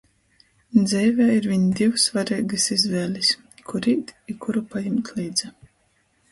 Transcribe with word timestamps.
Dzeivē 0.85 1.27
ir 1.33 1.47
viņ 1.51 1.67
div 1.81 1.93
svareigys 2.05 2.67
izvēlis- 2.77 3.31
kur 3.71 3.91
īt 3.95 4.17
i 4.35 4.39
kuru 4.47 4.67
pajimt 4.75 5.17
leidza. 5.21 5.55